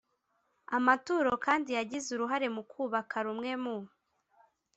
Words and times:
amaturo 0.77 1.31
kandi 1.45 1.69
yagize 1.77 2.07
uruhare 2.11 2.47
mu 2.55 2.63
kubaka 2.71 3.15
rumwe 3.25 3.51
mu 3.63 3.75